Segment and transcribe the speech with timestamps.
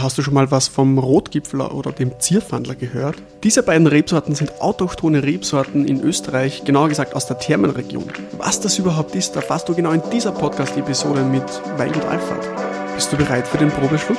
[0.00, 3.16] Hast du schon mal was vom Rotgipfler oder dem Zierfandler gehört?
[3.42, 8.04] Diese beiden Rebsorten sind autochthone Rebsorten in Österreich, genauer gesagt aus der Thermenregion.
[8.36, 11.42] Was das überhaupt ist, erfährst du genau in dieser Podcast-Episode mit
[11.78, 12.48] Weingut Alfred.
[12.94, 14.18] Bist du bereit für den Probeschluck?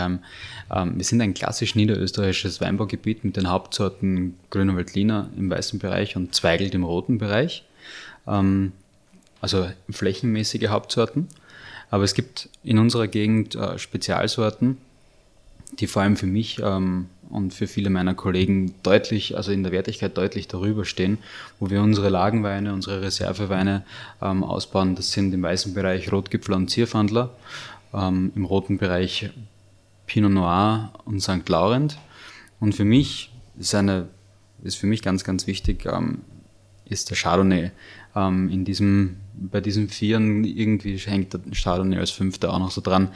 [0.00, 0.20] Wir haben,
[0.74, 6.16] ähm, wir sind ein klassisch niederösterreichisches Weinbaugebiet mit den Hauptsorten Grüner Veltliner im weißen Bereich
[6.16, 7.64] und Zweigelt im roten Bereich.
[8.26, 8.72] Ähm,
[9.40, 11.28] also flächenmäßige Hauptsorten.
[11.90, 14.78] Aber es gibt in unserer Gegend äh, Spezialsorten,
[15.78, 19.72] die vor allem für mich ähm, und für viele meiner Kollegen deutlich, also in der
[19.72, 21.18] Wertigkeit deutlich darüber stehen,
[21.58, 23.84] wo wir unsere Lagenweine, unsere Reserveweine
[24.20, 24.94] ähm, ausbauen.
[24.96, 27.30] Das sind im weißen Bereich Rotgipfler und Zierfandler,
[27.94, 29.30] ähm, im roten Bereich
[30.10, 31.48] Pinot Noir und St.
[31.48, 31.96] Laurent.
[32.58, 34.08] Und für mich ist eine,
[34.60, 36.22] ist für mich ganz, ganz wichtig, ähm,
[36.84, 37.70] ist der Chardonnay.
[38.16, 42.80] Ähm, in diesem, bei diesen Vieren irgendwie hängt der Chardonnay als Fünfter auch noch so
[42.80, 43.10] dran,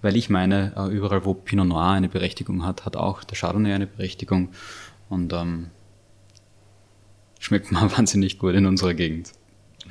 [0.00, 3.74] weil ich meine, äh, überall wo Pinot Noir eine Berechtigung hat, hat auch der Chardonnay
[3.74, 4.52] eine Berechtigung
[5.10, 5.66] und ähm,
[7.40, 9.32] schmeckt mal wahnsinnig gut in unserer Gegend.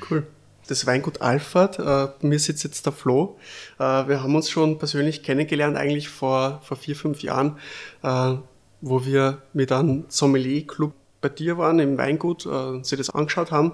[0.09, 0.25] Cool
[0.67, 1.79] das Weingut Alfred.
[1.79, 3.37] Äh, mir sitzt jetzt der Flo.
[3.77, 7.57] Äh, wir haben uns schon persönlich kennengelernt, eigentlich vor, vor vier, fünf Jahren,
[8.03, 8.35] äh,
[8.81, 13.73] wo wir mit einem Sommelier-Club bei dir waren im Weingut, äh, sie das angeschaut haben.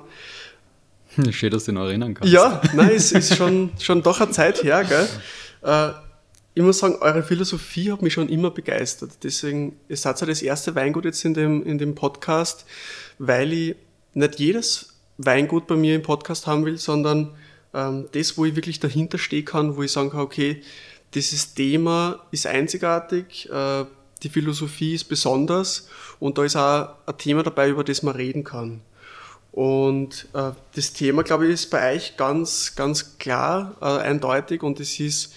[1.32, 2.34] Schön, dass du dich noch erinnern kannst.
[2.34, 5.08] Ja, nein, es ist schon, schon doch eine Zeit her, gell?
[5.64, 5.94] Äh,
[6.54, 9.12] ich muss sagen, eure Philosophie hat mich schon immer begeistert.
[9.24, 12.66] Deswegen, ihr seid ja das erste Weingut jetzt in dem, in dem Podcast,
[13.20, 13.76] weil ich
[14.14, 17.36] nicht jedes Weingut bei mir im Podcast haben will, sondern
[17.74, 20.62] ähm, das, wo ich wirklich dahinter stehen kann, wo ich sagen kann, okay,
[21.14, 23.86] dieses Thema ist einzigartig, äh,
[24.24, 25.88] die Philosophie ist besonders
[26.20, 28.82] und da ist auch ein Thema dabei, über das man reden kann.
[29.52, 34.80] Und äh, das Thema, glaube ich, ist bei euch ganz, ganz klar, äh, eindeutig und
[34.80, 35.34] es ist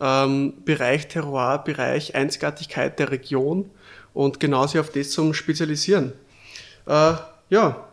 [0.00, 3.70] ähm, Bereich Terroir, Bereich Einzigartigkeit der Region
[4.12, 6.12] und genau sich auf das zum Spezialisieren.
[6.86, 7.14] Äh,
[7.50, 7.88] ja,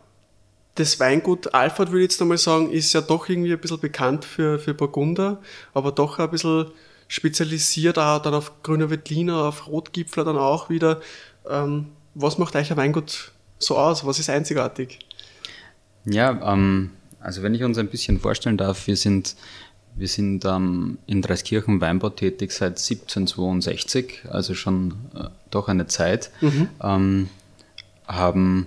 [0.74, 4.24] das Weingut Alfred, würde ich jetzt einmal sagen, ist ja doch irgendwie ein bisschen bekannt
[4.24, 5.40] für, für Burgunder,
[5.74, 6.70] aber doch ein bisschen
[7.08, 11.02] spezialisiert auch dann auf grüner Veltliner, auf Rotgipfler dann auch wieder.
[11.48, 14.06] Ähm, was macht euch ein Weingut so aus?
[14.06, 14.98] Was ist einzigartig?
[16.06, 16.90] Ja, ähm,
[17.20, 19.36] also wenn ich uns ein bisschen vorstellen darf, wir sind,
[19.94, 26.30] wir sind ähm, in Dreiskirchen Weinbau tätig seit 1762, also schon äh, doch eine Zeit.
[26.40, 26.68] Mhm.
[26.82, 27.28] Ähm,
[28.06, 28.66] haben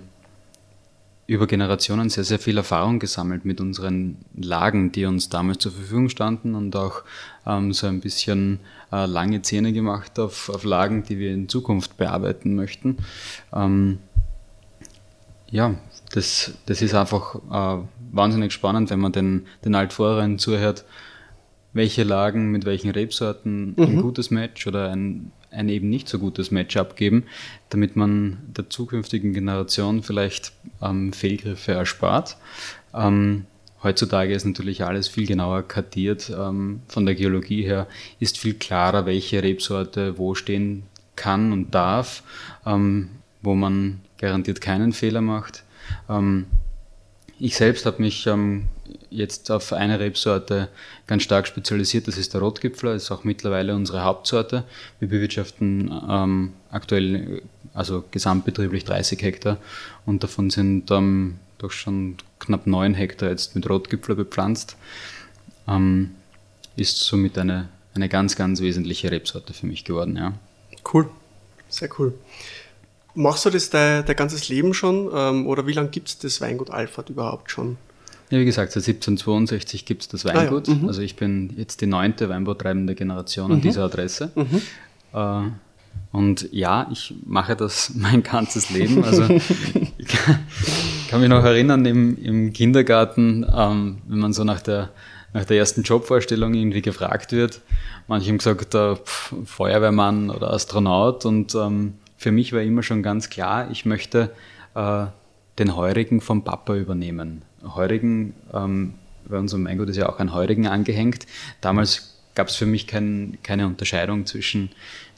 [1.26, 6.08] über Generationen sehr, sehr viel Erfahrung gesammelt mit unseren Lagen, die uns damals zur Verfügung
[6.08, 7.02] standen und auch
[7.46, 8.60] ähm, so ein bisschen
[8.92, 12.98] äh, lange Zähne gemacht auf, auf Lagen, die wir in Zukunft bearbeiten möchten.
[13.52, 13.98] Ähm,
[15.50, 15.74] ja,
[16.12, 17.82] das, das ist einfach äh,
[18.12, 20.84] wahnsinnig spannend, wenn man den, den Altvorherinnen zuhört,
[21.72, 23.82] welche Lagen mit welchen Rebsorten mhm.
[23.82, 27.24] ein gutes Match oder ein ein eben nicht so gutes Match abgeben,
[27.70, 30.52] damit man der zukünftigen Generation vielleicht
[30.82, 32.36] ähm, Fehlgriffe erspart.
[32.94, 33.46] Ähm,
[33.82, 36.30] heutzutage ist natürlich alles viel genauer kartiert.
[36.30, 37.86] Ähm, von der Geologie her
[38.20, 40.84] ist viel klarer, welche Rebsorte wo stehen
[41.16, 42.22] kann und darf,
[42.64, 43.08] ähm,
[43.42, 45.64] wo man garantiert keinen Fehler macht.
[46.08, 46.46] Ähm,
[47.38, 48.66] ich selbst habe mich ähm,
[49.10, 50.68] jetzt auf eine Rebsorte
[51.06, 52.08] ganz stark spezialisiert.
[52.08, 54.64] Das ist der Rotgipfler, ist auch mittlerweile unsere Hauptsorte.
[55.00, 57.42] Wir bewirtschaften ähm, aktuell,
[57.74, 59.58] also gesamtbetrieblich 30 Hektar
[60.04, 64.76] und davon sind ähm, doch schon knapp 9 Hektar jetzt mit Rotgipfler bepflanzt.
[65.68, 66.14] Ähm,
[66.76, 70.16] ist somit eine, eine ganz, ganz wesentliche Rebsorte für mich geworden.
[70.16, 70.34] Ja.
[70.92, 71.08] Cool,
[71.68, 72.14] sehr cool.
[73.14, 76.40] Machst du das dein, dein ganzes Leben schon ähm, oder wie lange gibt es das
[76.42, 77.78] Weingut Alfred überhaupt schon?
[78.30, 80.68] Ja, wie gesagt, seit 1762 gibt es das Weingut.
[80.68, 80.78] Ah, ja.
[80.78, 80.88] mhm.
[80.88, 83.62] Also ich bin jetzt die neunte weinbautreibende Generation an mhm.
[83.62, 84.30] dieser Adresse.
[84.34, 84.62] Mhm.
[85.12, 85.50] Äh,
[86.12, 89.04] und ja, ich mache das mein ganzes Leben.
[89.04, 90.08] Also ich
[91.08, 94.90] kann, mich noch erinnern, im, im Kindergarten, ähm, wenn man so nach der,
[95.32, 97.60] nach der ersten Jobvorstellung irgendwie gefragt wird,
[98.08, 98.96] manche haben gesagt, äh,
[99.44, 101.24] Feuerwehrmann oder Astronaut.
[101.24, 104.30] Und ähm, für mich war immer schon ganz klar, ich möchte
[104.74, 105.06] äh,
[105.58, 107.42] den Heurigen vom Papa übernehmen.
[107.62, 108.94] Heurigen, ähm,
[109.28, 111.26] bei unserem Weingut ist ja auch ein Heurigen angehängt.
[111.60, 114.70] Damals gab es für mich kein, keine Unterscheidung zwischen,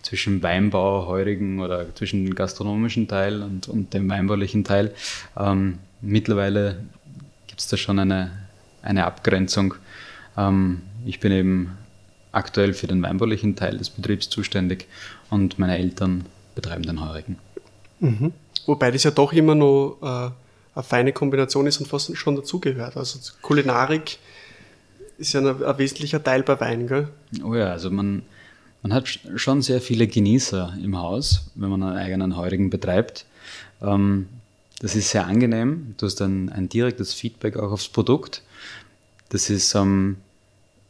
[0.02, 4.94] zwischen Weinbau, Heurigen oder zwischen dem gastronomischen Teil und, und dem weinbaulichen Teil.
[5.36, 6.84] Ähm, mittlerweile
[7.48, 8.30] gibt es da schon eine,
[8.82, 9.74] eine Abgrenzung.
[10.36, 11.76] Ähm, ich bin eben
[12.32, 14.86] aktuell für den weinbaulichen Teil des Betriebs zuständig
[15.28, 16.24] und meine Eltern
[16.54, 17.36] betreiben den Heurigen.
[18.00, 18.32] Mhm.
[18.68, 20.06] Wobei das ja doch immer noch äh,
[20.74, 22.98] eine feine Kombination ist und fast schon dazugehört.
[22.98, 24.18] Also Kulinarik
[25.16, 27.08] ist ja ein, ein, wesentlicher Teil bei Wein, gell?
[27.42, 28.22] Oh ja, also man,
[28.82, 33.24] man hat schon sehr viele Genießer im Haus, wenn man einen eigenen Heurigen betreibt.
[33.80, 34.28] Ähm,
[34.80, 35.94] das ist sehr angenehm.
[35.96, 38.42] Du hast ein, ein direktes Feedback auch aufs Produkt.
[39.30, 40.18] Das ist ähm,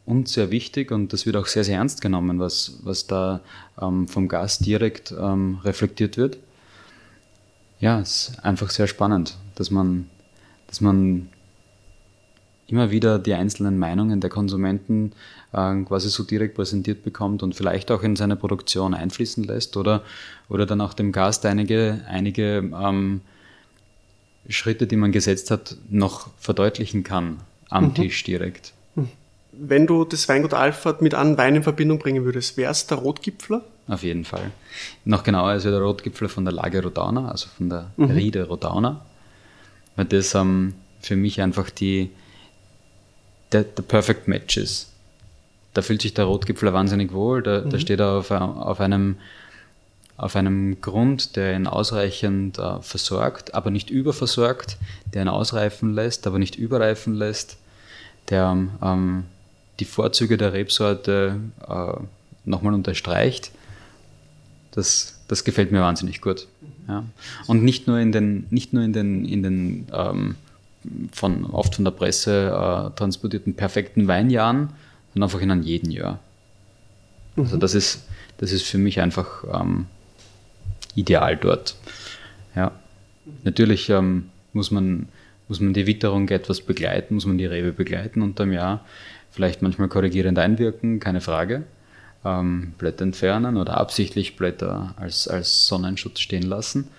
[0.05, 3.39] uns sehr wichtig und das wird auch sehr, sehr ernst genommen, was, was da
[3.81, 6.39] ähm, vom Gast direkt ähm, reflektiert wird.
[7.79, 10.09] Ja, es ist einfach sehr spannend, dass man,
[10.67, 11.29] dass man
[12.67, 15.13] immer wieder die einzelnen Meinungen der Konsumenten
[15.53, 20.03] äh, quasi so direkt präsentiert bekommt und vielleicht auch in seine Produktion einfließen lässt oder,
[20.49, 23.21] oder dann auch dem Gast einige, einige ähm,
[24.47, 27.39] Schritte, die man gesetzt hat, noch verdeutlichen kann
[27.69, 27.95] am mhm.
[27.95, 28.73] Tisch direkt.
[28.95, 29.09] Mhm.
[29.51, 32.97] Wenn du das Weingut Alfred mit einem Wein in Verbindung bringen würdest, wäre es der
[32.97, 33.63] Rotgipfler?
[33.89, 34.51] Auf jeden Fall.
[35.03, 38.11] Noch genauer also der Rotgipfler von der Lage Rodauna, also von der mhm.
[38.11, 39.01] Riede Rodauna.
[39.95, 42.11] Weil das ähm, für mich einfach die,
[43.51, 44.91] der, der Perfect Match ist.
[45.73, 47.69] Da fühlt sich der Rotgipfler wahnsinnig wohl, da, mhm.
[47.71, 49.17] da steht er auf, auf einem
[50.17, 54.75] auf einem Grund, der ihn ausreichend äh, versorgt, aber nicht überversorgt,
[55.13, 57.55] der ihn ausreifen lässt, aber nicht überreifen lässt,
[58.29, 59.23] der ähm,
[59.79, 61.93] die Vorzüge der Rebsorte äh,
[62.43, 63.51] nochmal unterstreicht.
[64.79, 66.47] Das, das gefällt mir wahnsinnig gut.
[66.87, 67.03] Ja.
[67.47, 70.35] Und nicht nur in den, nicht nur in den, in den ähm,
[71.11, 74.69] von, oft von der Presse äh, transportierten perfekten Weinjahren,
[75.13, 76.19] sondern einfach in einem jeden Jahr.
[77.35, 77.59] Also mhm.
[77.59, 78.05] das ist,
[78.37, 79.87] das ist für mich einfach ähm,
[80.95, 81.75] ideal dort.
[82.55, 82.71] Ja.
[83.43, 85.09] Natürlich ähm, muss, man,
[85.49, 88.85] muss man die Witterung etwas begleiten, muss man die Rebe begleiten unterm Jahr.
[89.29, 91.63] Vielleicht manchmal korrigierend einwirken, keine Frage.
[92.25, 96.89] Ähm, Blätter entfernen oder absichtlich Blätter als, als Sonnenschutz stehen lassen.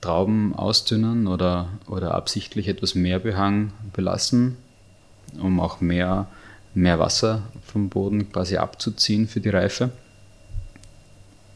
[0.00, 4.56] Trauben ausdünnen oder, oder absichtlich etwas mehr Behang belassen,
[5.38, 6.28] um auch mehr,
[6.74, 9.90] mehr Wasser vom Boden quasi abzuziehen für die Reife.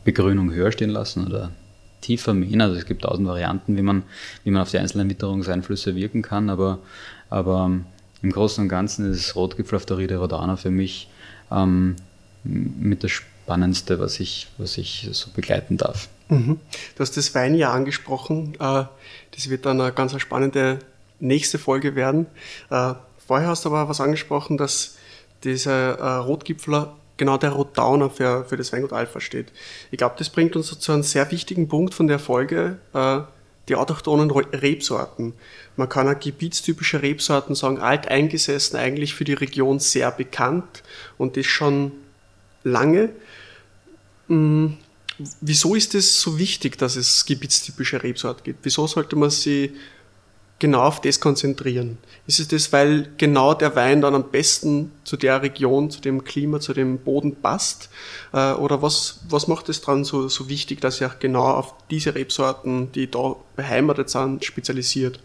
[0.04, 1.50] Begrünung höher stehen lassen oder
[2.02, 2.60] tiefer mähen.
[2.60, 4.02] Also es gibt tausend Varianten, wie man,
[4.44, 6.78] wie man auf die einzelnen Witterungseinflüsse wirken kann, aber,
[7.30, 7.86] aber ähm,
[8.22, 11.08] im Großen und Ganzen ist Rotgipfel auf der Riede Rodana für mich
[11.50, 11.96] ähm,
[12.44, 16.08] mit das Spannendste, was ich, was ich so begleiten darf.
[16.28, 16.58] Mhm.
[16.94, 18.54] Du hast das Weinjahr angesprochen.
[18.54, 18.84] Äh,
[19.32, 20.78] das wird dann eine ganz spannende
[21.20, 22.26] nächste Folge werden.
[22.70, 22.94] Äh,
[23.26, 24.96] vorher hast du aber was angesprochen, dass
[25.42, 29.52] dieser äh, Rotgipfler genau der Rotdowner für, für das Weingut Alpha steht.
[29.90, 32.78] Ich glaube, das bringt uns zu einem sehr wichtigen Punkt von der Folge,
[33.68, 35.32] die autochthonen Rebsorten.
[35.76, 40.82] Man kann auch gebietstypische Rebsorten sagen, alteingesessen, eigentlich für die Region sehr bekannt
[41.16, 41.92] und das schon
[42.64, 43.10] lange.
[44.28, 44.76] Hm,
[45.40, 48.64] wieso ist es so wichtig, dass es gebietstypische Rebsorten gibt?
[48.64, 49.72] Wieso sollte man sie
[50.58, 51.98] genau auf das konzentrieren?
[52.26, 56.24] Ist es das, weil genau der Wein dann am besten zu der Region, zu dem
[56.24, 57.90] Klima, zu dem Boden passt?
[58.32, 61.74] Äh, oder was, was macht es dran so, so wichtig, dass ihr auch genau auf
[61.90, 65.20] diese Rebsorten, die da beheimatet sind, spezialisiert?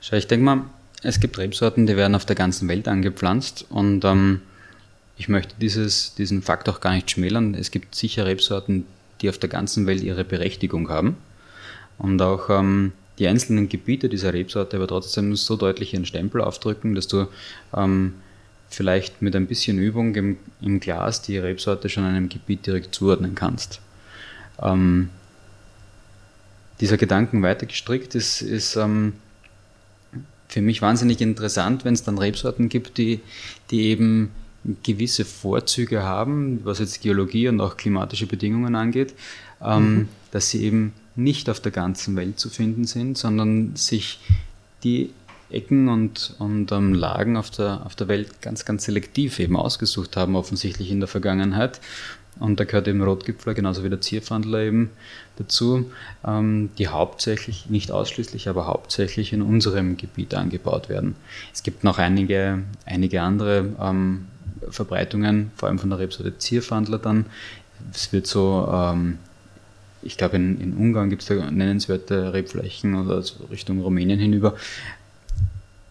[0.00, 0.64] Schau, ich denke mal,
[1.02, 4.42] es gibt Rebsorten, die werden auf der ganzen Welt angepflanzt und ähm,
[5.18, 7.54] ich möchte dieses, diesen Fakt auch gar nicht schmälern.
[7.54, 8.86] Es gibt sicher Rebsorten,
[9.20, 11.16] die auf der ganzen Welt ihre Berechtigung haben
[11.98, 16.94] und auch ähm, die einzelnen Gebiete dieser Rebsorte aber trotzdem so deutlich ihren Stempel aufdrücken,
[16.94, 17.26] dass du
[17.76, 18.14] ähm,
[18.70, 23.34] vielleicht mit ein bisschen Übung im, im, Glas die Rebsorte schon einem Gebiet direkt zuordnen
[23.34, 23.80] kannst.
[24.62, 25.10] Ähm,
[26.80, 29.14] dieser Gedanken weiter gestrickt ist, ist ähm,
[30.46, 33.20] für mich wahnsinnig interessant, wenn es dann Rebsorten gibt, die,
[33.72, 34.30] die eben
[34.82, 39.14] gewisse Vorzüge haben, was jetzt Geologie und auch klimatische Bedingungen angeht,
[39.62, 40.08] ähm, mhm.
[40.30, 44.20] dass sie eben nicht auf der ganzen Welt zu finden sind, sondern sich
[44.84, 45.10] die
[45.50, 50.16] Ecken und, und ähm, Lagen auf der, auf der Welt ganz, ganz selektiv eben ausgesucht
[50.16, 51.80] haben, offensichtlich in der Vergangenheit.
[52.38, 54.90] Und da gehört eben Rotgipfler genauso wie der Zierfandler eben
[55.36, 55.90] dazu,
[56.24, 61.16] ähm, die hauptsächlich, nicht ausschließlich, aber hauptsächlich in unserem Gebiet angebaut werden.
[61.52, 64.26] Es gibt noch einige, einige andere ähm,
[64.70, 67.26] Verbreitungen, vor allem von der Rebsorte Zierfandler dann.
[67.92, 69.18] Es wird so ähm,
[70.02, 74.54] ich glaube, in, in Ungarn gibt es da nennenswerte Rebflächen oder so Richtung Rumänien hinüber.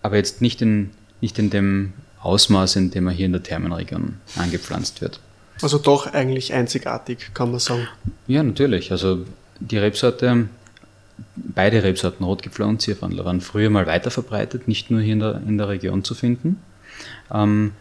[0.02, 4.16] Aber jetzt nicht in, nicht in dem Ausmaß, in dem er hier in der Thermenregion
[4.36, 5.20] angepflanzt wird.
[5.62, 7.88] Also doch eigentlich einzigartig, kann man sagen.
[8.28, 8.92] Ja, natürlich.
[8.92, 9.26] Also
[9.60, 10.48] die Rebsorte
[11.36, 15.42] beide Rebsorten, Rotgipfler und Zierfandler, waren früher mal weiter verbreitet, nicht nur hier in der,
[15.48, 16.62] in der Region zu finden.
[17.34, 17.72] Ähm,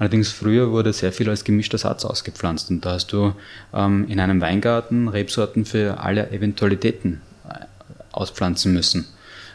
[0.00, 3.34] allerdings früher wurde sehr viel als gemischter Satz ausgepflanzt und da hast du
[3.72, 7.66] ähm, in einem Weingarten Rebsorten für alle Eventualitäten äh,
[8.10, 9.04] auspflanzen müssen.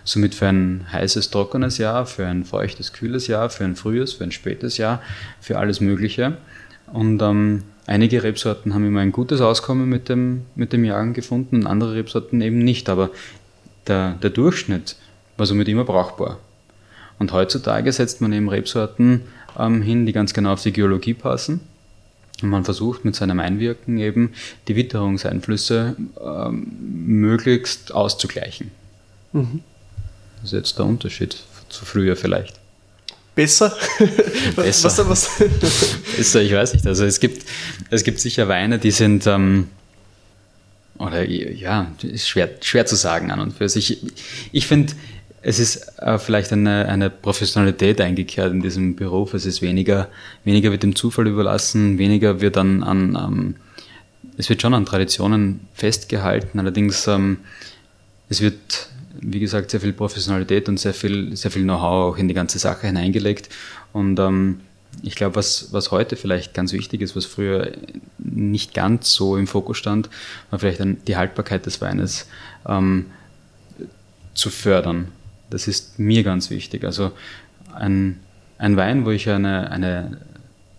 [0.06, 4.24] Somit für ein heißes, trockenes Jahr, für ein feuchtes, kühles Jahr, für ein frühes, für
[4.24, 5.02] ein spätes Jahr,
[5.42, 6.38] für alles Mögliche.
[6.94, 11.62] Und ähm, einige Rebsorten haben immer ein gutes Auskommen mit dem, mit dem Jagen gefunden
[11.62, 12.88] und andere Rebsorten eben nicht.
[12.88, 13.10] Aber
[13.88, 14.96] der, der Durchschnitt
[15.38, 16.38] war somit immer brauchbar.
[17.18, 19.22] Und heutzutage setzt man eben Rebsorten
[19.58, 21.62] ähm, hin, die ganz genau auf die Geologie passen.
[22.42, 24.34] Und man versucht mit seinem Einwirken eben
[24.68, 26.68] die Witterungseinflüsse ähm,
[27.08, 28.72] möglichst auszugleichen.
[29.32, 29.62] Mhm.
[30.42, 31.38] Das ist jetzt der Unterschied
[31.70, 32.60] zu früher vielleicht.
[33.36, 33.76] Besser?
[34.56, 35.08] Besser.
[35.08, 35.30] Was, was?
[36.18, 36.88] Besser, ich weiß nicht.
[36.88, 37.46] Also es gibt,
[37.90, 39.70] es gibt sicher Weine, die sind, ähm,
[40.98, 44.04] oder ja, ist schwer, schwer zu sagen an und für sich.
[44.04, 44.14] Ich,
[44.54, 44.94] ich finde,
[45.48, 49.36] es ist äh, vielleicht eine, eine Professionalität eingekehrt in diesem Beruf.
[49.36, 50.10] Es ist weniger,
[50.44, 53.56] weniger wird dem Zufall überlassen, weniger wird an, an ähm,
[54.38, 57.38] es wird schon an Traditionen festgehalten, allerdings ähm,
[58.28, 58.90] es wird
[59.22, 62.60] wie gesagt, sehr viel Professionalität und sehr viel, sehr viel Know-how auch in die ganze
[62.60, 63.48] Sache hineingelegt.
[63.94, 64.60] Und ähm,
[65.04, 67.72] ich glaube, was, was heute vielleicht ganz wichtig ist, was früher
[68.18, 70.10] nicht ganz so im Fokus stand,
[70.50, 72.28] war vielleicht die Haltbarkeit des Weines
[72.68, 73.06] ähm,
[74.34, 75.08] zu fördern.
[75.50, 76.84] Das ist mir ganz wichtig.
[76.84, 77.12] Also
[77.74, 78.20] ein,
[78.58, 80.18] ein Wein, wo ich eine, eine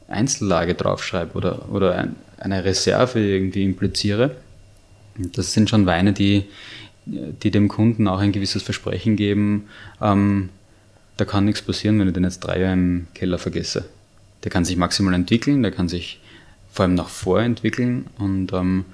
[0.09, 4.37] Einzellage draufschreibe oder, oder ein, eine Reserve irgendwie impliziere,
[5.17, 6.45] das sind schon Weine, die
[7.07, 9.69] die dem Kunden auch ein gewisses Versprechen geben,
[10.01, 10.49] ähm,
[11.17, 13.89] da kann nichts passieren, wenn ich den jetzt drei Jahre im Keller vergesse.
[14.45, 16.21] Der kann sich maximal entwickeln, der kann sich
[16.71, 18.85] vor allem nach vor entwickeln und ähm,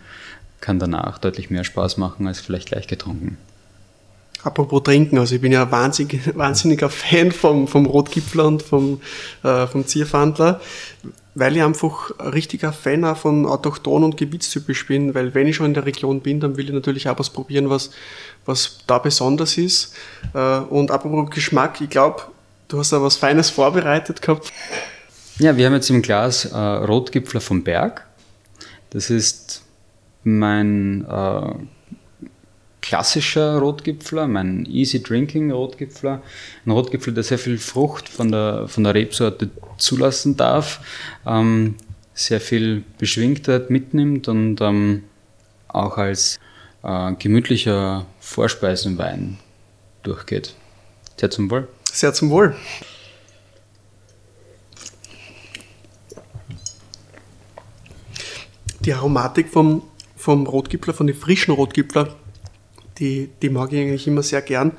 [0.60, 3.38] kann danach deutlich mehr Spaß machen als vielleicht gleich getrunken.
[4.44, 9.00] Apropos Trinken, also ich bin ja wahnsinnig, wahnsinniger Fan vom, vom Rotgipfler und vom,
[9.42, 10.60] äh, vom Zierfandler
[11.34, 15.56] weil ich einfach ein richtiger Fan auch von autochton und gebietstypisch bin, weil wenn ich
[15.56, 17.90] schon in der Region bin, dann will ich natürlich auch was probieren, was,
[18.44, 19.94] was da besonders ist.
[20.34, 22.22] Äh, und apropos Geschmack, ich glaube,
[22.68, 24.52] du hast da was Feines vorbereitet gehabt.
[25.38, 28.06] Ja, wir haben jetzt im Glas äh, Rotgipfler vom Berg.
[28.90, 29.62] Das ist
[30.22, 31.54] mein äh,
[32.82, 36.20] klassischer Rotgipfler, mein Easy Drinking Rotgipfler.
[36.66, 39.48] Ein Rotgipfler, der sehr viel Frucht von der, von der Rebsorte
[39.78, 40.80] zulassen darf,
[41.24, 41.76] ähm,
[42.12, 45.04] sehr viel Beschwingtheit mitnimmt und ähm,
[45.68, 46.38] auch als
[46.82, 49.38] äh, gemütlicher Vorspeisenwein
[50.02, 50.54] durchgeht.
[51.16, 51.68] Sehr zum Wohl.
[51.90, 52.54] Sehr zum Wohl.
[58.80, 59.84] Die Aromatik vom,
[60.16, 62.16] vom Rotgipfler, von den frischen Rotgipfler,
[62.98, 64.72] die, die mag ich eigentlich immer sehr gern,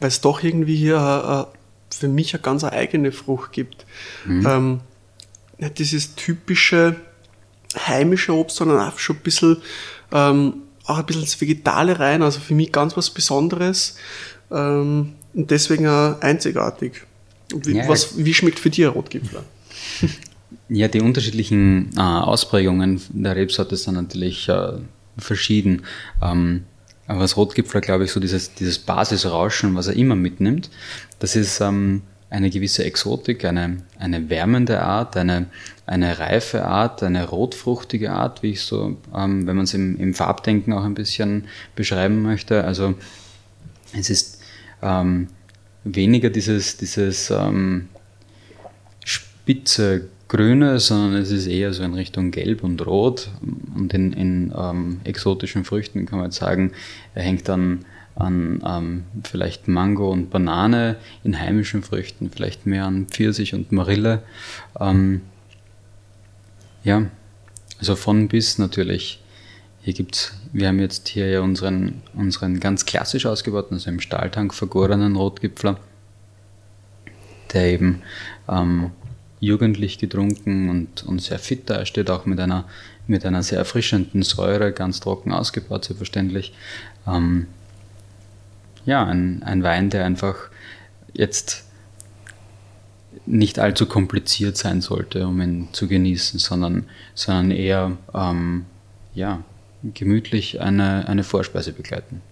[0.00, 1.56] weil es doch irgendwie hier äh,
[1.94, 3.86] für mich eine ganz eigene Frucht gibt.
[4.24, 4.46] Mhm.
[4.46, 4.80] Ähm,
[5.58, 6.96] nicht dieses typische
[7.86, 9.56] heimische Obst, sondern auch schon ein bisschen,
[10.12, 10.54] ähm,
[10.84, 13.96] auch ein bisschen ins Vegetale rein, also für mich ganz was Besonderes
[14.50, 17.02] ähm, und deswegen auch einzigartig.
[17.54, 19.44] Wie, ja, was, wie schmeckt für dich ein Rotgipfler?
[20.68, 24.72] Ja, die unterschiedlichen äh, Ausprägungen der Rebsorte sind natürlich äh,
[25.18, 25.82] verschieden.
[26.22, 26.64] Ähm,
[27.06, 30.70] aber das Rotgipfler, glaube ich, so dieses, dieses Basisrauschen, was er immer mitnimmt,
[31.18, 35.46] das ist ähm, eine gewisse Exotik, eine, eine wärmende Art, eine,
[35.86, 40.14] eine reife Art, eine rotfruchtige Art, wie ich so, ähm, wenn man es im, im
[40.14, 41.46] Farbdenken auch ein bisschen
[41.76, 42.64] beschreiben möchte.
[42.64, 42.94] Also
[43.96, 44.40] es ist
[44.82, 45.28] ähm,
[45.84, 47.88] weniger dieses, dieses ähm,
[49.04, 53.30] spitze Grüne, sondern es ist eher so in Richtung Gelb und Rot.
[53.76, 56.72] Und in, in ähm, exotischen Früchten kann man jetzt sagen,
[57.14, 57.84] er hängt dann
[58.16, 64.22] an ähm, vielleicht Mango und Banane, in heimischen Früchten vielleicht mehr an Pfirsich und Marille.
[64.80, 65.20] Ähm,
[66.82, 67.06] ja,
[67.78, 69.22] also von bis natürlich.
[69.82, 74.52] Hier gibt's, wir haben jetzt hier ja unseren, unseren ganz klassisch ausgebauten, also im Stahltank
[74.54, 75.78] vergorenen Rotgipfler,
[77.52, 78.02] der eben
[78.48, 78.90] ähm,
[79.40, 81.68] jugendlich getrunken und, und sehr fit.
[81.70, 82.64] Er steht auch mit einer,
[83.06, 86.54] mit einer sehr erfrischenden Säure, ganz trocken ausgebaut, selbstverständlich.
[87.06, 87.46] Ähm,
[88.84, 90.36] ja, ein, ein Wein, der einfach
[91.12, 91.64] jetzt
[93.26, 98.66] nicht allzu kompliziert sein sollte, um ihn zu genießen, sondern, sondern eher ähm,
[99.14, 99.42] ja,
[99.82, 102.22] gemütlich eine, eine Vorspeise begleiten.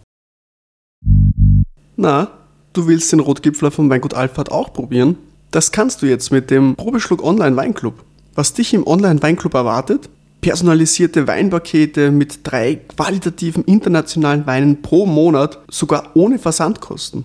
[1.96, 2.30] Na,
[2.72, 5.16] du willst den Rotgipfler vom Weingut Alfred auch probieren?
[5.54, 8.02] Das kannst du jetzt mit dem Probeschluck Online Weinclub.
[8.34, 10.08] Was dich im Online Weinclub erwartet?
[10.40, 17.22] personalisierte Weinpakete mit drei qualitativen internationalen Weinen pro Monat, sogar ohne Versandkosten.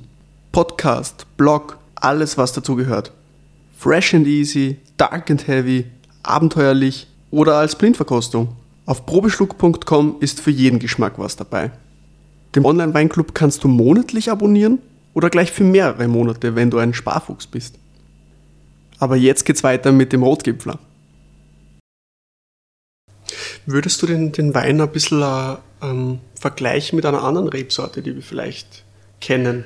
[0.51, 3.11] Podcast, Blog, alles was dazu gehört.
[3.75, 5.85] Fresh and easy, dark and heavy,
[6.21, 8.49] abenteuerlich oder als Blindverkostung.
[8.85, 11.71] Auf probeschluck.com ist für jeden Geschmack was dabei.
[12.55, 14.77] Den Online-Weinclub kannst du monatlich abonnieren
[15.15, 17.79] oder gleich für mehrere Monate, wenn du ein Sparfuchs bist.
[18.99, 20.77] Aber jetzt geht's weiter mit dem Rotgipfler.
[23.65, 28.15] Würdest du den, den Wein ein bisschen äh, ähm, vergleichen mit einer anderen Rebsorte, die
[28.15, 28.83] wir vielleicht
[29.21, 29.65] kennen?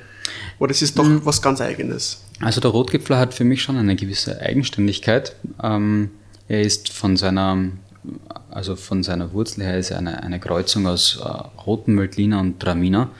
[0.58, 1.24] Oder es ist doch mhm.
[1.24, 2.22] was ganz Eigenes?
[2.40, 5.36] Also der Rotgipfler hat für mich schon eine gewisse Eigenständigkeit.
[5.62, 6.10] Ähm,
[6.48, 7.58] er ist von seiner,
[8.50, 11.28] also von seiner Wurzel her ist eine, eine Kreuzung aus äh,
[11.62, 13.10] roten Mölkliner und Traminer.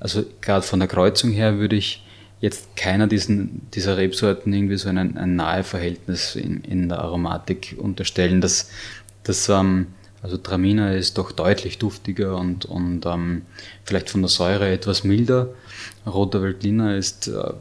[0.00, 2.04] Also gerade von der Kreuzung her würde ich
[2.40, 7.76] jetzt keiner diesen, dieser Rebsorten irgendwie so ein, ein nahe Verhältnis in, in der Aromatik
[7.78, 8.40] unterstellen.
[8.40, 8.70] Das,
[9.24, 9.88] das, ähm,
[10.22, 13.42] also Traminer ist doch deutlich duftiger und, und ähm,
[13.84, 15.48] vielleicht von der Säure etwas milder.
[16.06, 17.52] Roter Veltliner ist äh,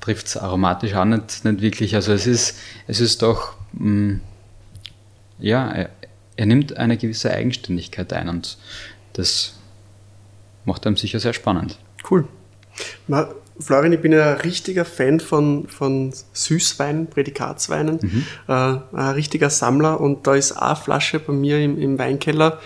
[0.00, 1.94] trifft es aromatisch auch nicht, nicht wirklich.
[1.94, 4.20] Also es ist, es ist doch, mh, mm,
[5.38, 5.90] ja, er,
[6.36, 8.56] er, nimmt eine gewisse Eigenständigkeit ein und
[9.14, 9.54] das
[10.64, 11.78] macht einem sicher sehr spannend.
[12.08, 12.28] Cool.
[13.60, 18.26] Florian, ich bin ein richtiger Fan von, von Süßweinen, Prädikatsweinen, mhm.
[18.48, 22.60] äh, ein richtiger Sammler und da ist eine Flasche bei mir im, im Weinkeller,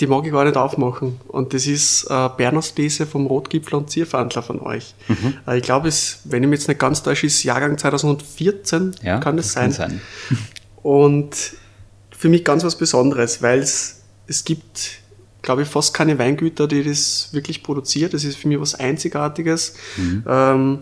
[0.00, 1.18] die mag ich gar nicht aufmachen.
[1.28, 4.94] Und das ist äh, Bernerslese vom Rotgipfel und Zierfandler von euch.
[5.08, 5.34] Mhm.
[5.46, 5.90] Äh, ich glaube,
[6.24, 9.72] wenn ich mich jetzt nicht ganz täusche, ist Jahrgang 2014, ja, kann das, das sein.
[9.72, 10.00] Kann sein.
[10.82, 11.34] und
[12.10, 14.02] für mich ganz was Besonderes, weil es
[14.44, 15.00] gibt,
[15.46, 18.12] glaube ich, fast keine Weingüter, die das wirklich produziert.
[18.12, 19.74] Das ist für mich was Einzigartiges.
[19.96, 20.24] Mhm.
[20.28, 20.78] Ähm,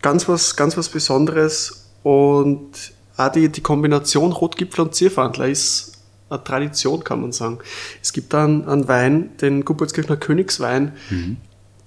[0.00, 2.70] ganz was, ganz was Besonderes und
[3.16, 5.92] auch die, die Kombination Rotgipfel und Zierfandler ist
[6.30, 7.58] eine Tradition, kann man sagen.
[8.02, 10.92] Es gibt dann einen Wein, den Guboltskirchner Königswein.
[11.10, 11.36] Mhm.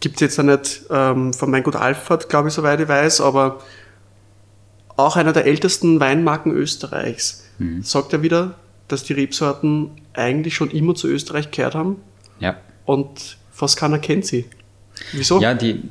[0.01, 3.59] Gibt es jetzt auch nicht ähm, von Weingut Alfred, glaube ich, soweit ich weiß, aber
[4.97, 7.43] auch einer der ältesten Weinmarken Österreichs.
[7.57, 7.81] Mhm.
[7.81, 8.55] Sagt er wieder,
[8.91, 11.97] dass die Rebsorten eigentlich schon immer zu Österreich gehört haben.
[12.39, 12.57] Ja.
[12.85, 14.45] Und fast keiner kennt sie.
[15.13, 15.39] Wieso?
[15.39, 15.81] Ja, die,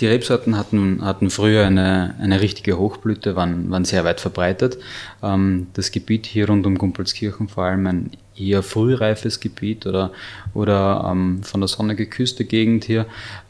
[0.00, 4.78] die Rebsorten hatten, hatten früher eine, eine richtige Hochblüte, waren, waren sehr weit verbreitet.
[5.22, 10.12] Ähm, das Gebiet hier rund um Gumpelskirchen vor allem ein eher frühreifes Gebiet oder,
[10.54, 13.06] oder ähm, von der Sonne geküsste Gegend hier.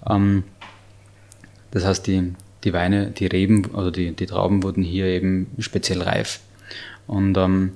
[0.08, 0.44] Ähm,
[1.70, 6.02] das heißt, die, die Weine, die Reben oder die, die Trauben wurden hier eben speziell
[6.02, 6.40] reif.
[7.06, 7.72] Und ähm,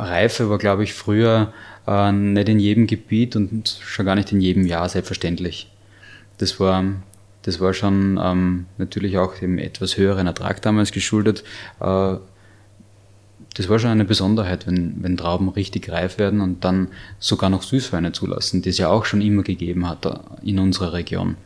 [0.00, 1.52] Reife war, glaube ich, früher
[1.86, 5.70] äh, nicht in jedem Gebiet und schon gar nicht in jedem Jahr selbstverständlich.
[6.38, 6.84] Das war
[7.42, 11.42] das war schon ähm, natürlich auch dem etwas höheren Ertrag damals geschuldet.
[11.80, 12.16] Äh,
[13.54, 17.62] das war schon eine Besonderheit, wenn, wenn Trauben richtig reif werden und dann sogar noch
[17.62, 21.36] Süßweine zulassen, die es ja auch schon immer gegeben hat äh, in unserer Region.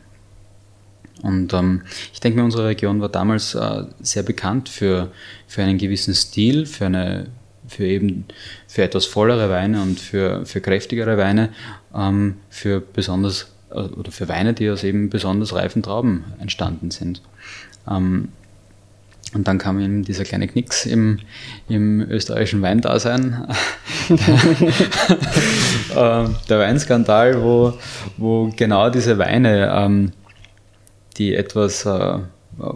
[1.21, 1.81] Und ähm,
[2.13, 5.11] ich denke mir, unsere Region war damals äh, sehr bekannt für,
[5.47, 7.27] für einen gewissen Stil, für eine
[7.67, 8.25] für eben
[8.67, 11.49] für etwas vollere Weine und für, für kräftigere Weine,
[11.95, 17.21] ähm, für besonders oder für Weine, die aus eben besonders reifen Trauben entstanden sind.
[17.89, 18.29] Ähm,
[19.33, 21.19] und dann kam eben dieser kleine Knicks im,
[21.67, 23.47] im österreichischen Weindasein,
[24.09, 24.27] der,
[26.25, 27.73] äh, der Weinskandal, wo,
[28.15, 30.13] wo genau diese Weine, ähm,
[31.17, 32.19] die etwas äh,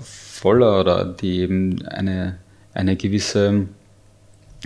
[0.02, 2.40] voller oder die eben eine,
[2.74, 3.68] eine gewisse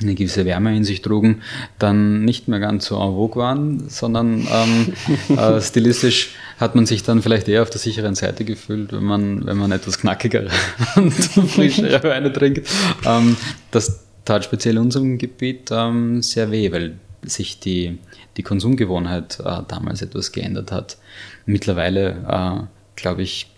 [0.01, 1.41] eine gewisse Wärme in sich trugen,
[1.77, 4.93] dann nicht mehr ganz so en vogue waren, sondern ähm,
[5.37, 9.45] äh, stilistisch hat man sich dann vielleicht eher auf der sicheren Seite gefühlt, wenn man,
[9.45, 10.49] wenn man etwas knackigere
[10.95, 12.67] und frischere Weine trinkt.
[13.05, 13.37] Ähm,
[13.71, 17.99] das tat speziell in unserem Gebiet ähm, sehr weh, weil sich die,
[18.37, 20.97] die Konsumgewohnheit äh, damals etwas geändert hat.
[21.45, 22.63] Mittlerweile, äh,
[22.95, 23.49] glaube ich,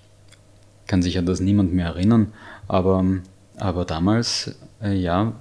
[0.88, 2.34] kann sich an das niemand mehr erinnern,
[2.68, 3.04] aber,
[3.58, 5.34] aber damals, äh, ja,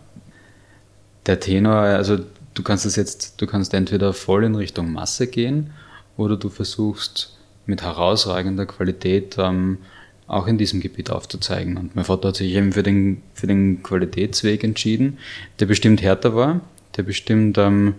[1.27, 2.19] der Tenor, also
[2.55, 5.71] du kannst es jetzt, du kannst entweder voll in Richtung Masse gehen
[6.17, 9.79] oder du versuchst mit herausragender Qualität ähm,
[10.27, 11.77] auch in diesem Gebiet aufzuzeigen.
[11.77, 15.19] Und mein Vater hat sich eben für den, für den Qualitätsweg entschieden,
[15.61, 16.61] der bestimmt härter war,
[16.97, 17.95] der bestimmt ähm,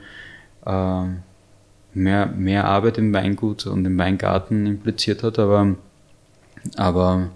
[0.66, 1.04] äh,
[1.94, 5.76] mehr, mehr Arbeit im Weingut und im Weingarten impliziert hat, aber,
[6.76, 7.30] aber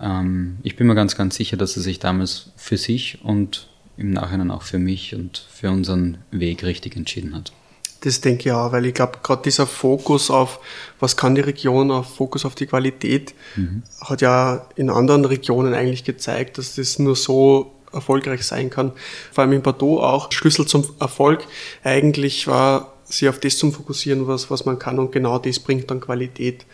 [0.00, 4.10] ähm, ich bin mir ganz, ganz sicher, dass er sich damals für sich und im
[4.10, 7.52] Nachhinein auch für mich und für unseren Weg richtig entschieden hat.
[8.00, 10.60] Das denke ich auch, weil ich glaube, gerade dieser Fokus auf,
[11.00, 13.82] was kann die Region, auf Fokus auf die Qualität, mhm.
[14.00, 18.92] hat ja in anderen Regionen eigentlich gezeigt, dass das nur so erfolgreich sein kann.
[19.32, 20.30] Vor allem in Bordeaux auch.
[20.30, 21.46] Schlüssel zum Erfolg
[21.82, 25.90] eigentlich war, sich auf das zu fokussieren, was, was man kann und genau das bringt
[25.90, 26.66] dann Qualität.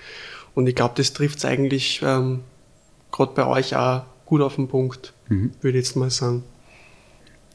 [0.54, 2.40] Und ich glaube, das trifft es eigentlich ähm,
[3.10, 5.52] gerade bei euch auch gut auf den Punkt, mhm.
[5.60, 6.44] würde ich jetzt mal sagen.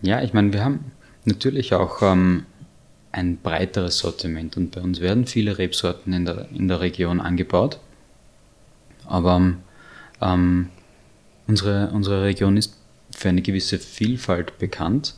[0.02, 0.92] Ja, ich meine, wir haben
[1.26, 2.46] natürlich auch ähm,
[3.12, 7.80] ein breiteres Sortiment und bei uns werden viele Rebsorten in der, in der Region angebaut.
[9.06, 9.54] Aber
[10.22, 10.70] ähm,
[11.48, 12.76] unsere, unsere Region ist
[13.16, 15.16] für eine gewisse Vielfalt bekannt,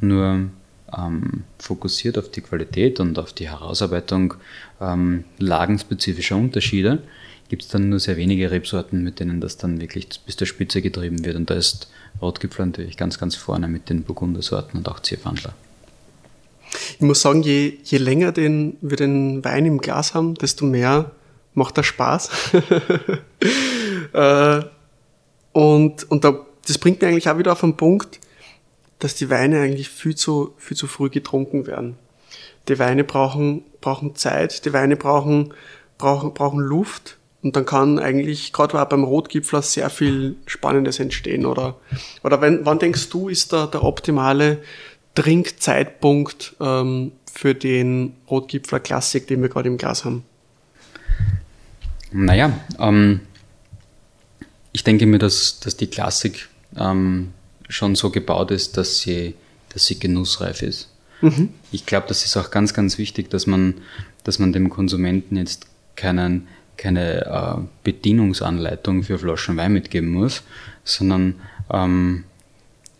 [0.00, 0.50] nur
[0.96, 4.34] ähm, fokussiert auf die Qualität und auf die Herausarbeitung
[4.80, 7.02] ähm, lagenspezifischer Unterschiede,
[7.48, 10.82] gibt es dann nur sehr wenige Rebsorten, mit denen das dann wirklich bis zur Spitze
[10.82, 11.36] getrieben wird.
[11.36, 11.88] Und da ist
[12.20, 15.54] Rotgipfel natürlich ganz, ganz vorne mit den Burgundersorten und auch Zierwandler.
[16.94, 21.12] Ich muss sagen, je, je länger den, wir den Wein im Glas haben, desto mehr
[21.54, 22.30] macht er Spaß.
[24.12, 24.60] äh,
[25.52, 28.20] und und da, das bringt mir eigentlich auch wieder auf den Punkt,
[28.98, 31.96] dass die Weine eigentlich viel zu, viel zu früh getrunken werden.
[32.68, 35.54] Die Weine brauchen, brauchen Zeit, die Weine brauchen,
[35.98, 41.46] brauchen, brauchen Luft und dann kann eigentlich, gerade beim Rotgipfler, sehr viel Spannendes entstehen.
[41.46, 41.76] Oder,
[42.24, 44.58] oder wenn, wann denkst du, ist da der optimale
[45.14, 50.24] Trinkzeitpunkt ähm, für den Rotgipfler Klassik, den wir gerade im Glas haben?
[52.10, 53.20] Naja, ähm,
[54.72, 57.32] ich denke mir, dass, dass die Klassik ähm,
[57.68, 59.36] schon so gebaut ist, dass sie,
[59.68, 60.88] dass sie genussreif ist.
[61.20, 61.50] Mhm.
[61.70, 63.74] Ich glaube, das ist auch ganz, ganz wichtig, dass man,
[64.24, 70.42] dass man dem Konsumenten jetzt keinen keine äh, Bedienungsanleitung für Flaschen Wein mitgeben muss,
[70.84, 71.36] sondern
[71.72, 72.24] ähm,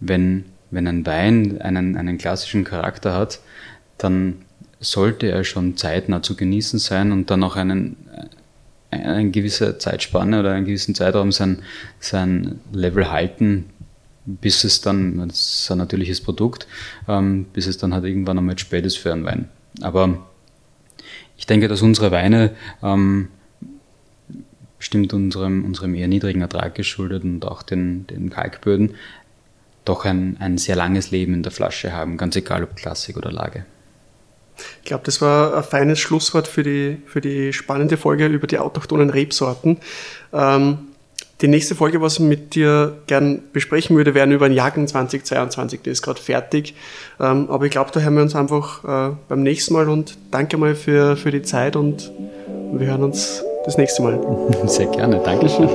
[0.00, 3.40] wenn, wenn ein Wein einen, einen klassischen Charakter hat,
[3.98, 4.36] dann
[4.80, 7.96] sollte er schon zeitnah zu genießen sein und dann auch einen,
[8.90, 11.60] äh, eine gewisse Zeitspanne oder einen gewissen Zeitraum sein,
[12.00, 13.70] sein Level halten,
[14.26, 16.66] bis es dann, das ist ein natürliches Produkt,
[17.08, 19.48] ähm, bis es dann halt irgendwann einmal spät ist für einen Wein.
[19.82, 20.26] Aber
[21.36, 22.50] ich denke, dass unsere Weine
[22.82, 23.28] ähm,
[24.87, 28.94] bestimmt unserem, unserem eher niedrigen Ertrag geschuldet und auch den, den Kalkböden,
[29.85, 33.33] doch ein, ein sehr langes Leben in der Flasche haben, ganz egal ob Klassik oder
[33.33, 33.64] Lage.
[34.83, 38.61] Ich glaube, das war ein feines Schlusswort für die, für die spannende Folge über die
[38.61, 39.79] autochthonen Rebsorten.
[40.33, 40.79] Ähm,
[41.40, 45.83] die nächste Folge, was ich mit dir gern besprechen würde, wäre über den Jahrgang 2022.
[45.83, 46.77] Der ist gerade fertig.
[47.18, 50.57] Ähm, aber ich glaube, da hören wir uns einfach äh, beim nächsten Mal und danke
[50.57, 52.12] mal für, für die Zeit und
[52.72, 54.18] wir hören uns das nächste Mal.
[54.66, 55.68] Sehr gerne, Dankeschön.